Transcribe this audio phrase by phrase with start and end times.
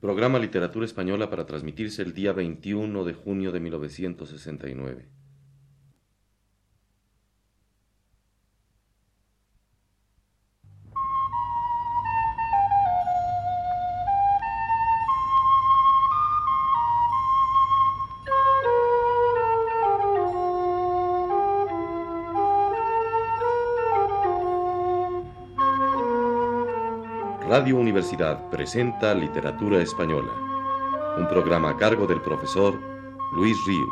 [0.00, 5.08] Programa Literatura Española para transmitirse el día 21 de junio de 1969.
[27.48, 30.30] Radio Universidad presenta Literatura Española,
[31.16, 32.78] un programa a cargo del profesor
[33.32, 33.88] Luis Ríos.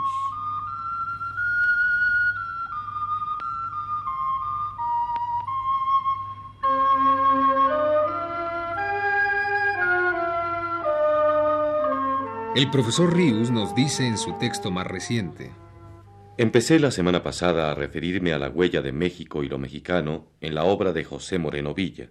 [12.54, 15.54] El profesor Ríos nos dice en su texto más reciente.
[16.36, 20.54] Empecé la semana pasada a referirme a la huella de México y lo mexicano en
[20.54, 22.10] la obra de José Moreno Villa.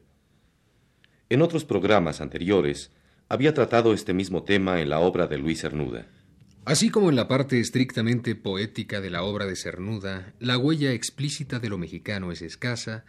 [1.28, 2.92] En otros programas anteriores
[3.30, 6.08] había tratado este mismo tema en la obra de Luis Cernuda.
[6.66, 11.60] Así como en la parte estrictamente poética de la obra de Cernuda, la huella explícita
[11.60, 13.06] de lo mexicano es escasa,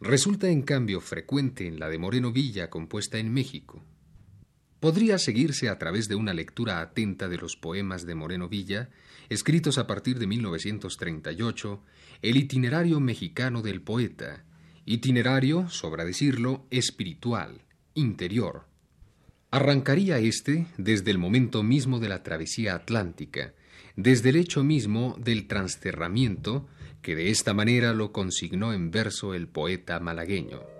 [0.00, 3.84] resulta en cambio frecuente en la de Moreno Villa compuesta en México.
[4.80, 8.88] Podría seguirse a través de una lectura atenta de los poemas de Moreno Villa,
[9.28, 11.82] escritos a partir de 1938,
[12.22, 14.44] el itinerario mexicano del poeta,
[14.90, 17.60] Itinerario, sobra decirlo, espiritual,
[17.92, 18.64] interior.
[19.50, 23.52] Arrancaría éste desde el momento mismo de la travesía atlántica,
[23.96, 26.66] desde el hecho mismo del transterramiento,
[27.02, 30.77] que de esta manera lo consignó en verso el poeta malagueño.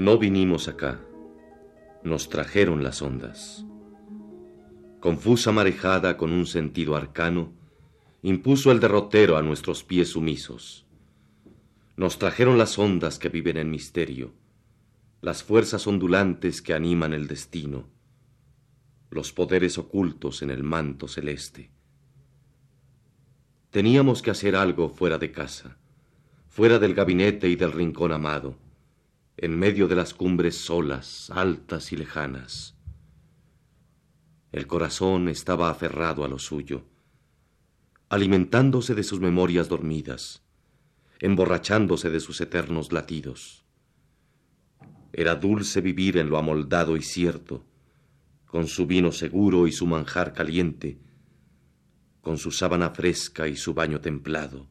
[0.00, 0.98] No vinimos acá,
[2.02, 3.66] nos trajeron las ondas.
[4.98, 7.52] Confusa marejada con un sentido arcano,
[8.22, 10.86] impuso el derrotero a nuestros pies sumisos.
[11.98, 14.32] Nos trajeron las ondas que viven en misterio,
[15.20, 17.90] las fuerzas ondulantes que animan el destino,
[19.10, 21.72] los poderes ocultos en el manto celeste.
[23.68, 25.76] Teníamos que hacer algo fuera de casa,
[26.48, 28.69] fuera del gabinete y del rincón amado
[29.42, 32.76] en medio de las cumbres solas, altas y lejanas.
[34.52, 36.84] El corazón estaba aferrado a lo suyo,
[38.10, 40.42] alimentándose de sus memorias dormidas,
[41.20, 43.64] emborrachándose de sus eternos latidos.
[45.10, 47.64] Era dulce vivir en lo amoldado y cierto,
[48.44, 50.98] con su vino seguro y su manjar caliente,
[52.20, 54.68] con su sábana fresca y su baño templado.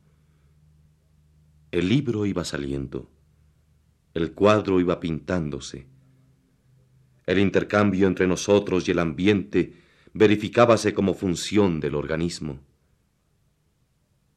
[1.71, 3.09] El libro iba saliendo
[4.13, 5.87] el cuadro iba pintándose.
[7.25, 9.75] El intercambio entre nosotros y el ambiente
[10.13, 12.59] verificábase como función del organismo.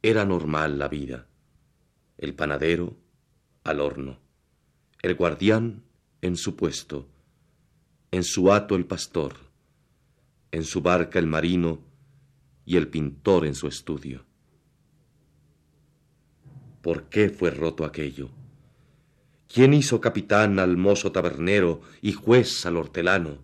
[0.01, 1.27] Era normal la vida.
[2.17, 2.95] El panadero
[3.63, 4.19] al horno,
[5.01, 5.83] el guardián
[6.21, 7.09] en su puesto,
[8.11, 9.35] en su hato el pastor,
[10.51, 11.81] en su barca el marino
[12.65, 14.25] y el pintor en su estudio.
[16.81, 18.29] ¿Por qué fue roto aquello?
[19.53, 23.37] ¿Quién hizo capitán al mozo tabernero y juez al hortelano?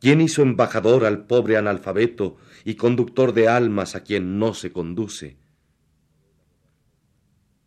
[0.00, 5.36] ¿Quién hizo embajador al pobre analfabeto y conductor de almas a quien no se conduce?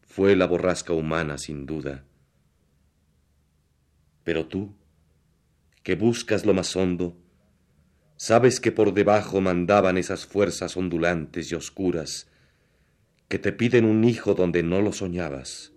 [0.07, 2.05] Fue la borrasca humana, sin duda.
[4.23, 4.73] Pero tú,
[5.83, 7.17] que buscas lo más hondo,
[8.15, 12.29] sabes que por debajo mandaban esas fuerzas ondulantes y oscuras,
[13.27, 15.73] que te piden un hijo donde no lo soñabas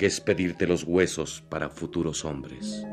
[0.00, 2.86] que es pedirte los huesos para futuros hombres.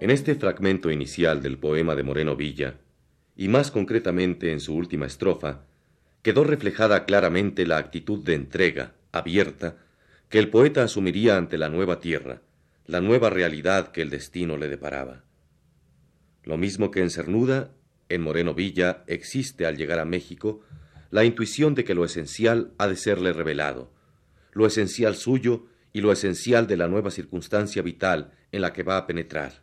[0.00, 2.80] En este fragmento inicial del poema de Moreno Villa,
[3.36, 5.66] y más concretamente en su última estrofa,
[6.22, 9.76] quedó reflejada claramente la actitud de entrega, abierta,
[10.28, 12.42] que el poeta asumiría ante la nueva tierra,
[12.86, 15.24] la nueva realidad que el destino le deparaba.
[16.42, 17.72] Lo mismo que en Cernuda,
[18.08, 20.62] en Moreno Villa existe al llegar a México
[21.10, 23.92] la intuición de que lo esencial ha de serle revelado,
[24.52, 28.96] lo esencial suyo y lo esencial de la nueva circunstancia vital en la que va
[28.96, 29.62] a penetrar,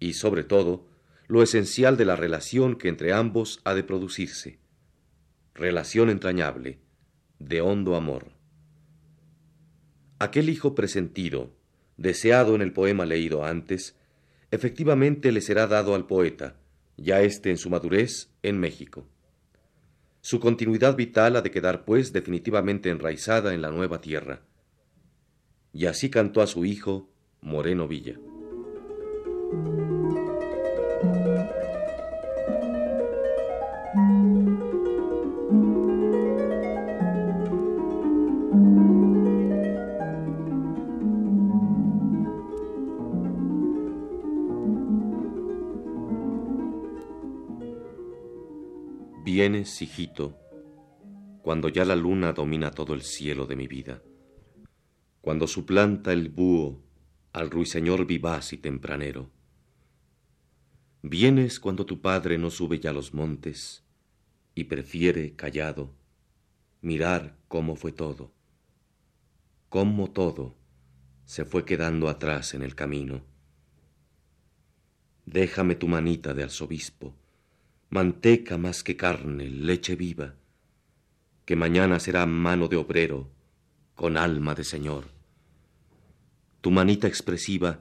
[0.00, 0.88] y sobre todo,
[1.28, 4.58] lo esencial de la relación que entre ambos ha de producirse,
[5.54, 6.80] relación entrañable,
[7.38, 8.41] de hondo amor
[10.22, 11.50] Aquel hijo presentido,
[11.96, 13.96] deseado en el poema leído antes,
[14.52, 16.54] efectivamente le será dado al poeta,
[16.96, 19.04] ya éste en su madurez, en México.
[20.20, 24.42] Su continuidad vital ha de quedar, pues, definitivamente enraizada en la nueva tierra.
[25.72, 27.10] Y así cantó a su hijo,
[27.40, 28.16] Moreno Villa.
[49.24, 50.36] Vienes, hijito,
[51.42, 54.02] cuando ya la luna domina todo el cielo de mi vida,
[55.20, 56.82] cuando suplanta el búho
[57.32, 59.30] al ruiseñor vivaz y tempranero.
[61.02, 63.84] Vienes cuando tu padre no sube ya los montes
[64.56, 65.94] y prefiere, callado,
[66.80, 68.32] mirar cómo fue todo,
[69.68, 70.56] cómo todo
[71.26, 73.22] se fue quedando atrás en el camino.
[75.26, 77.14] Déjame tu manita de arzobispo,
[77.92, 80.34] manteca más que carne, leche viva,
[81.44, 83.30] que mañana será mano de obrero
[83.94, 85.04] con alma de señor.
[86.62, 87.80] Tu manita expresiva,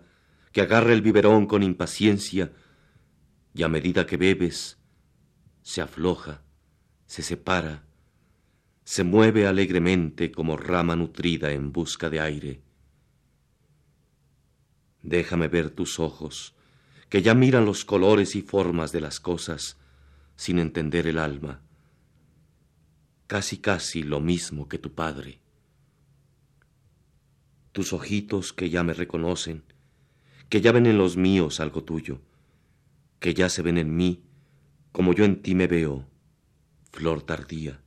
[0.51, 2.51] que agarra el biberón con impaciencia,
[3.53, 4.79] y a medida que bebes,
[5.61, 6.41] se afloja,
[7.05, 7.85] se separa,
[8.83, 12.61] se mueve alegremente como rama nutrida en busca de aire.
[15.03, 16.53] Déjame ver tus ojos,
[17.07, 19.77] que ya miran los colores y formas de las cosas,
[20.41, 21.61] sin entender el alma,
[23.27, 25.39] casi casi lo mismo que tu padre.
[27.73, 29.61] Tus ojitos que ya me reconocen,
[30.49, 32.21] que ya ven en los míos algo tuyo,
[33.19, 34.23] que ya se ven en mí
[34.91, 36.07] como yo en ti me veo,
[36.91, 37.79] flor tardía.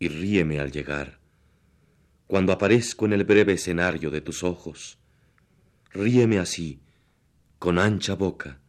[0.00, 1.20] Y ríeme al llegar,
[2.26, 4.98] cuando aparezco en el breve escenario de tus ojos,
[5.92, 6.80] ríeme así,
[7.60, 8.60] con ancha boca,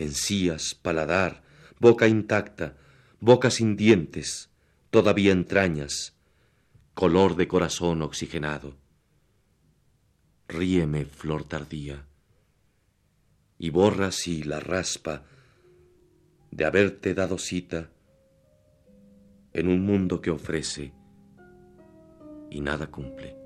[0.00, 1.42] encías, paladar,
[1.78, 2.76] boca intacta,
[3.20, 4.50] boca sin dientes,
[4.90, 6.16] todavía entrañas,
[6.94, 8.76] color de corazón oxigenado.
[10.48, 12.06] Ríeme, flor tardía,
[13.58, 15.24] y borra así la raspa
[16.50, 17.90] de haberte dado cita
[19.52, 20.92] en un mundo que ofrece
[22.50, 23.39] y nada cumple.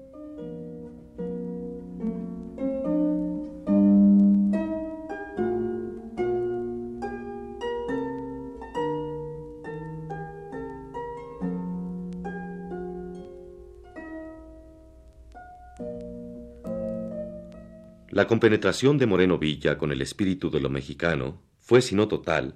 [18.14, 22.54] La compenetración de Moreno Villa con el espíritu de lo mexicano fue, si no total,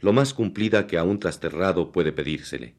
[0.00, 2.74] lo más cumplida que a un trasterrado puede pedírsele.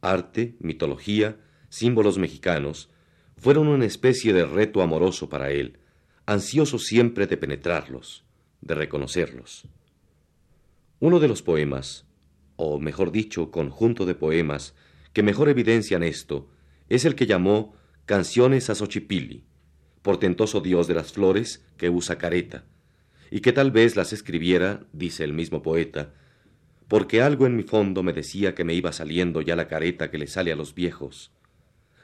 [0.00, 2.90] Arte, mitología, símbolos mexicanos,
[3.36, 5.80] fueron una especie de reto amoroso para él,
[6.26, 8.24] ansioso siempre de penetrarlos,
[8.60, 9.66] de reconocerlos.
[11.00, 12.06] Uno de los poemas,
[12.54, 14.76] o mejor dicho, conjunto de poemas,
[15.12, 16.48] que mejor evidencian esto,
[16.88, 17.74] es el que llamó
[18.06, 19.48] Canciones a Xochipilli,
[20.02, 22.64] portentoso dios de las flores que usa careta,
[23.30, 26.12] y que tal vez las escribiera, dice el mismo poeta,
[26.88, 30.18] porque algo en mi fondo me decía que me iba saliendo ya la careta que
[30.18, 31.32] le sale a los viejos,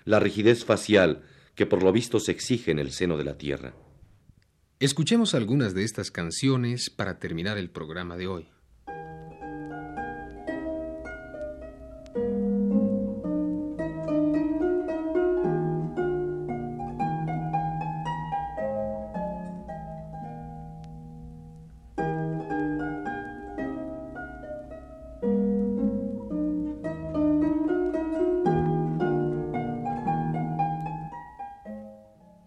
[0.04, 1.22] la rigidez facial
[1.54, 3.74] que por lo visto se exige en el seno de la tierra.
[4.80, 8.48] Escuchemos algunas de estas canciones para terminar el programa de hoy.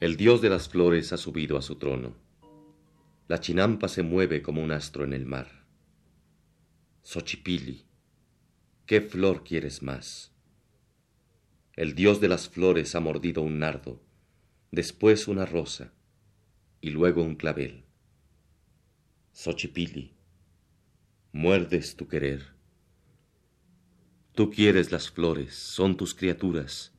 [0.07, 2.15] El dios de las flores ha subido a su trono.
[3.27, 5.65] La chinampa se mueve como un astro en el mar.
[7.03, 7.83] Xochipili,
[8.85, 10.31] ¿qué flor quieres más?
[11.73, 14.01] El dios de las flores ha mordido un nardo,
[14.71, 15.91] después una rosa
[16.79, 17.83] y luego un clavel.
[19.33, 20.13] Xochipili,
[21.33, 22.53] muerdes tu querer.
[24.35, 26.97] Tú quieres las flores, son tus criaturas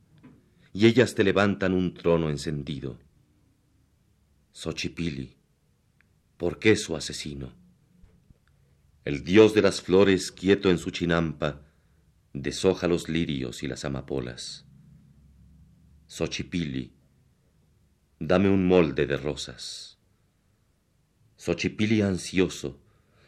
[0.78, 3.00] y ellas te levantan un trono encendido.
[4.52, 5.34] Xochipili,
[6.36, 7.52] ¿por qué su asesino?
[9.04, 11.62] El dios de las flores, quieto en su chinampa,
[12.32, 14.66] deshoja los lirios y las amapolas.
[16.06, 16.92] Xochipili,
[18.20, 19.98] dame un molde de rosas.
[21.36, 22.78] Xochipili ansioso,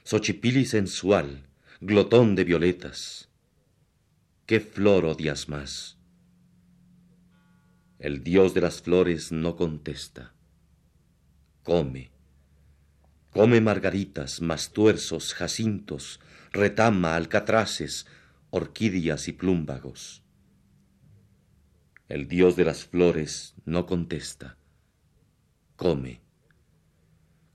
[0.04, 1.48] Xochipili sensual,
[1.80, 3.28] glotón de violetas.
[4.46, 5.99] ¿Qué flor odias más?
[8.00, 10.32] El dios de las flores no contesta.
[11.62, 12.10] Come.
[13.28, 16.18] Come margaritas, mastuerzos, jacintos,
[16.50, 18.06] retama, alcatraces,
[18.48, 20.22] orquídeas y plúmbagos.
[22.08, 24.56] El dios de las flores no contesta.
[25.76, 26.22] Come.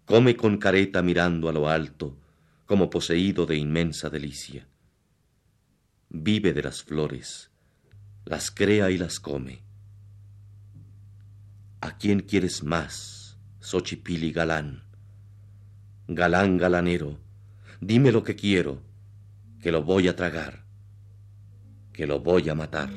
[0.05, 2.19] Come con careta mirando a lo alto,
[2.67, 4.67] como poseído de inmensa delicia.
[6.09, 7.49] Vive de las flores,
[8.25, 9.64] las crea y las come.
[11.85, 14.85] ¿A quién quieres más, Xochipili galán?
[16.07, 17.19] Galán galanero,
[17.79, 18.81] dime lo que quiero,
[19.61, 20.65] que lo voy a tragar,
[21.93, 22.89] que lo voy a matar.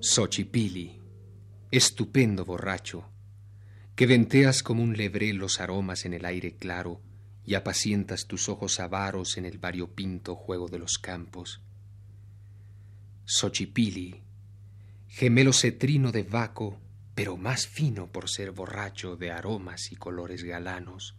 [0.00, 0.98] Xochipili,
[1.70, 3.10] estupendo borracho,
[3.94, 7.11] que venteas como un lebrel los aromas en el aire claro
[7.44, 11.60] y apacientas tus ojos avaros en el variopinto juego de los campos.
[13.24, 14.22] Xochipili,
[15.08, 16.80] gemelo cetrino de Vaco,
[17.14, 21.16] pero más fino por ser borracho de aromas y colores galanos.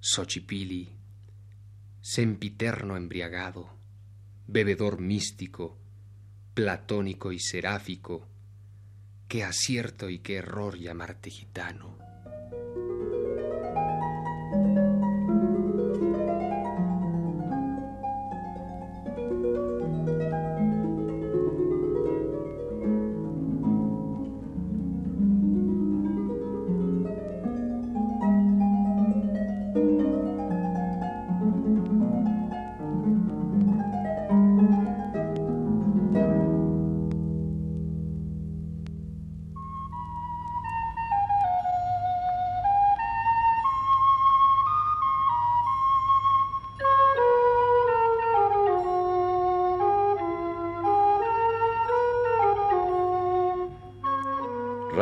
[0.00, 0.96] Xochipili,
[2.00, 3.78] sempiterno embriagado,
[4.46, 5.78] bebedor místico,
[6.52, 8.28] platónico y seráfico,
[9.28, 12.03] qué acierto y qué error llamarte gitano.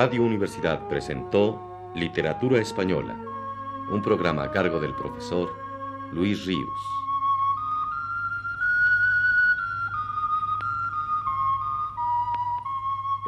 [0.05, 1.63] Radio Universidad presentó
[1.95, 3.17] Literatura Española,
[3.89, 5.55] un programa a cargo del profesor
[6.11, 6.69] Luis Ríos.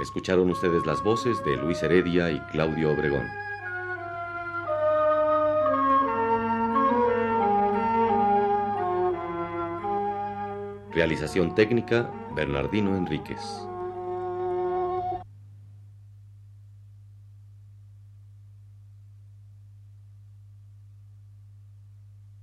[0.02, 3.28] Escucharon ustedes las voces de Luis Heredia y Claudio Obregón.
[10.90, 13.68] Realización técnica, Bernardino Enríquez.